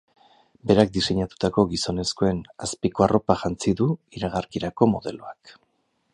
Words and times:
Berak 0.69 0.93
diseinatutako 0.95 1.65
gizonezkoen 1.73 2.39
azpiko 2.69 3.07
arropa 3.09 3.37
jantzi 3.43 3.77
du 3.83 3.91
iragarkirako 4.21 4.91
modeloak. 4.97 5.55